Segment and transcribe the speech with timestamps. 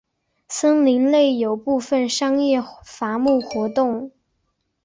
[0.49, 4.09] 森林内有部分商业伐木活动。